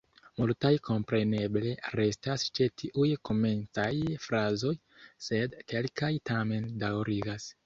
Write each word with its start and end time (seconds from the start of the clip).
Multaj 0.39 0.69
kompreneble 0.87 1.73
restas 1.99 2.45
ĉe 2.59 2.67
tiuj 2.83 3.11
komencaj 3.29 3.91
frazoj, 4.25 4.73
sed 5.29 5.57
kelkaj 5.75 6.11
tamen 6.33 6.69
daŭrigas. 6.87 7.49